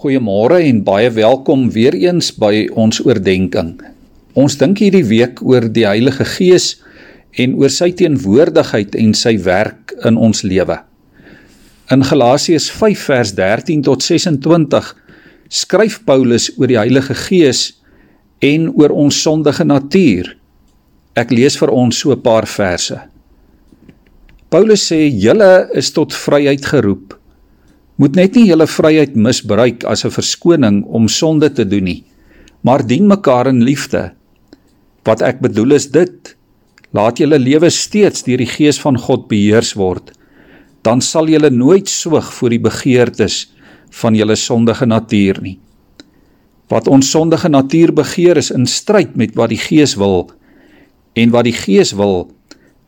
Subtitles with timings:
[0.00, 3.74] Goeiemôre en baie welkom weer eens by ons oordeenking.
[4.32, 6.70] Ons dink hierdie week oor die Heilige Gees
[7.36, 10.78] en oor sy teenwoordigheid en sy werk in ons lewe.
[11.92, 14.88] In Galasiërs 5 vers 13 tot 26
[15.60, 17.66] skryf Paulus oor die Heilige Gees
[18.40, 20.32] en oor ons sondige natuur.
[21.12, 22.96] Ek lees vir ons so 'n paar verse.
[24.48, 27.19] Paulus sê: "Julle is tot vryheid geroep."
[28.00, 32.04] Moet net nie julle vryheid misbruik as 'n verskoning om sonde te doen nie,
[32.64, 34.12] maar dien mekaar in liefde.
[35.04, 36.36] Wat ek bedoel is dit:
[36.92, 40.12] laat julle lewe steeds deur die Gees van God beheers word,
[40.82, 43.52] dan sal julle nooit swig voor die begeertes
[43.90, 45.58] van julle sondige natuur nie.
[46.68, 50.30] Wat ons sondige natuur begeer is in stryd met wat die Gees wil,
[51.14, 52.30] en wat die Gees wil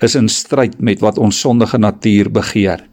[0.01, 2.92] is in stryd met wat ons sondige natuur begeer.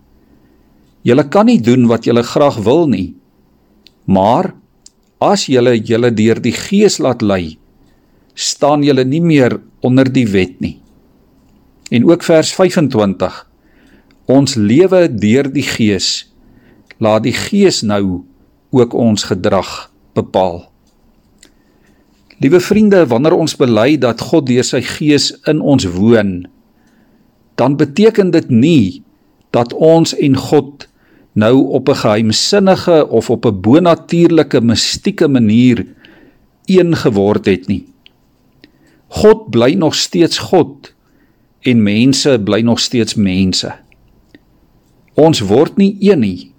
[1.08, 3.13] Julle kan nie doen wat julle graag wil nie.
[4.09, 4.52] Maar
[5.23, 7.58] as julle julle deur die Gees laat lei,
[8.36, 10.78] staan julle nie meer onder die wet nie.
[11.91, 13.45] En ook vers 25.
[14.30, 16.30] Ons lewe deur die Gees.
[17.00, 18.23] Laat die Gees nou
[18.75, 20.67] ook ons gedrag bepaal.
[22.39, 26.45] Liewe vriende, wanneer ons bely dat God deur sy Gees in ons woon,
[27.59, 29.02] dan beteken dit nie
[29.52, 30.88] dat ons en God
[31.39, 35.85] nou op 'n geheimsinnige of op 'n bonatuurlike mistieke manier
[36.65, 37.85] een geword het nie.
[39.07, 40.93] God bly nog steeds God
[41.59, 43.73] en mense bly nog steeds mense.
[45.13, 46.51] Ons word nie een nie.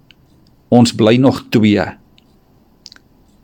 [0.69, 1.85] Ons bly nog twee.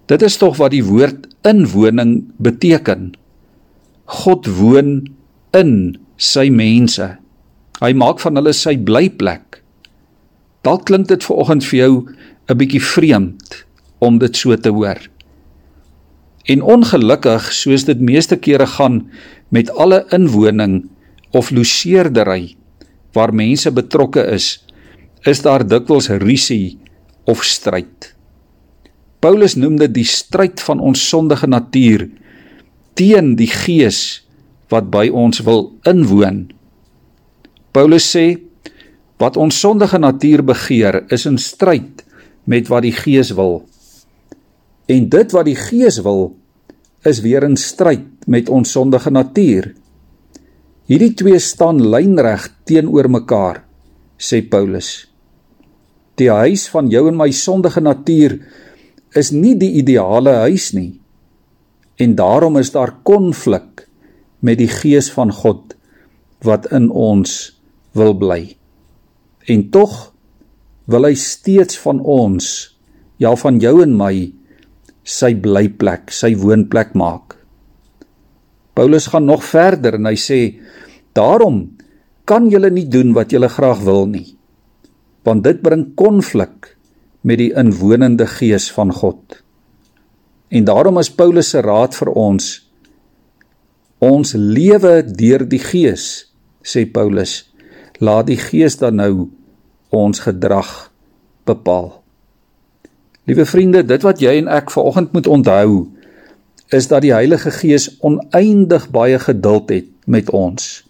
[0.08, 3.12] Dit is tog wat die woord inwoning beteken.
[4.06, 5.08] God woon
[5.52, 7.18] in sy mense.
[7.82, 9.62] Hy maak van hulle sy blyplek.
[10.68, 11.94] Dalk klink dit vanoggend vir jou
[12.52, 13.64] 'n bietjie vreemd
[14.04, 15.00] om dit so te hoor.
[16.46, 19.08] En ongelukkig, soos dit meeste kere gaan
[19.50, 20.90] met alle inwoning
[21.32, 22.56] of loseerdery
[23.14, 24.64] waar mense betrokke is,
[25.24, 26.80] is daar dikwels rusie
[27.26, 28.16] of stryd.
[29.20, 32.10] Paulus noem dit die stryd van ons sondige natuur
[32.94, 34.24] teen die gees
[34.70, 36.52] wat by ons wil inwoon.
[37.72, 38.47] Paulus sê
[39.18, 42.04] Wat ons sondige natuur begeer, is in stryd
[42.46, 43.64] met wat die Gees wil.
[44.88, 46.36] En dit wat die Gees wil,
[47.08, 49.72] is weer in stryd met ons sondige natuur.
[50.88, 53.64] Hierdie twee staan lynreg teenoor mekaar,
[54.18, 55.08] sê Paulus.
[56.18, 58.38] Die huis van jou en my sondige natuur
[59.18, 60.98] is nie die ideale huis nie.
[61.98, 63.86] En daarom is daar konflik
[64.40, 65.76] met die gees van God
[66.46, 67.58] wat in ons
[67.98, 68.57] wil bly.
[69.48, 69.96] En tog
[70.92, 72.48] wil hy steeds van ons,
[73.20, 74.14] ja van jou en my,
[75.08, 77.38] sy blyplek, sy woonplek maak.
[78.78, 80.60] Paulus gaan nog verder en hy sê:
[81.16, 81.78] "Daarom
[82.26, 84.38] kan julle nie doen wat julle graag wil nie,
[85.24, 86.78] want dit bring konflik
[87.24, 89.42] met die inwonende gees van God."
[90.50, 92.70] En daarom is Paulus se raad vir ons:
[94.00, 96.32] Ons lewe deur die Gees,
[96.64, 97.47] sê Paulus.
[97.98, 99.30] Laat die Gees dan nou
[99.90, 100.92] ons gedrag
[101.48, 101.96] bepaal.
[103.28, 105.70] Liewe vriende, dit wat jy en ek vanoggend moet onthou
[106.76, 110.84] is dat die Heilige Gees oneindig baie geduld het met ons.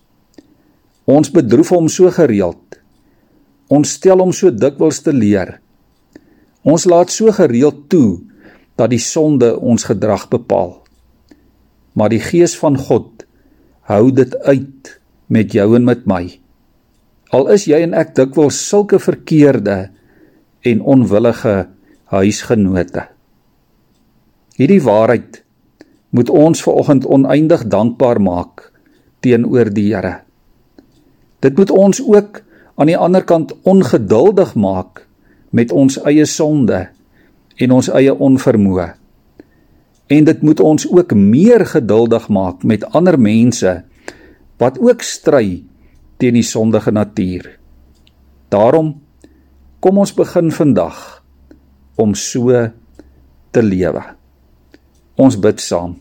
[1.05, 2.79] Ons bedroef hom so gereeld.
[3.69, 5.59] Ons stel hom so dikwels te leer.
[6.67, 8.19] Ons laat so gereeld toe
[8.77, 10.73] dat die sonde ons gedrag bepaal.
[11.93, 13.23] Maar die Gees van God
[13.87, 14.91] hou dit uit
[15.31, 16.25] met jou en met my.
[17.35, 19.89] Al is jy en ek dikwels sulke verkeerde
[20.67, 21.67] en onwillige
[22.13, 23.03] huisgenote.
[24.57, 25.41] Hierdie waarheid
[26.15, 28.69] moet ons veraloggend oneindig dankbaar maak
[29.21, 30.21] teenoor die Here.
[31.43, 32.41] Dit moet ons ook
[32.77, 35.03] aan die ander kant ongeduldig maak
[35.51, 36.87] met ons eie sonde
[37.57, 38.87] en ons eie onvermoë.
[40.07, 43.81] En dit moet ons ook meer geduldig maak met ander mense
[44.57, 45.66] wat ook stry
[46.17, 47.49] teen die sondige natuur.
[48.49, 48.95] Daarom
[49.79, 51.23] kom ons begin vandag
[51.97, 52.53] om so
[53.51, 54.03] te lewe.
[55.17, 55.95] Ons bid saam.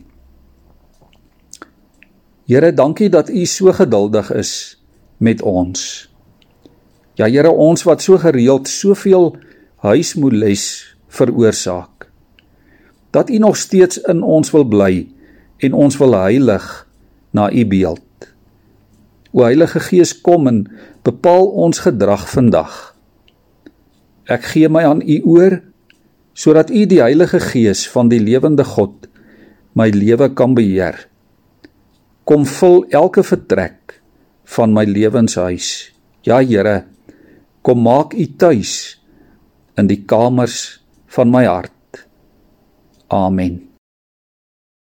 [2.47, 4.53] Here, dankie dat U so geduldig is
[5.19, 6.07] met ons.
[7.19, 9.33] Ja Here, ons wat so gereeld soveel
[9.83, 12.09] huismoeles veroorsaak.
[13.11, 15.07] Dat U nog steeds in ons wil bly
[15.65, 16.67] en ons wil heilig
[17.33, 18.06] na U beeld.
[19.33, 20.65] O Heilige Gees kom en
[21.07, 22.95] bepaal ons gedrag vandag.
[24.27, 25.61] Ek gee my aan U oor
[26.37, 29.09] sodat U die Heilige Gees van die lewende God
[29.77, 30.97] my lewe kan beheer.
[32.27, 34.01] Kom vul elke vertrek
[34.57, 35.93] van my lewenshuis.
[36.27, 36.87] Ja Here,
[37.63, 38.97] kom maak U tuis
[39.77, 40.81] in die kamers
[41.13, 42.07] van my hart.
[43.13, 43.76] Amen.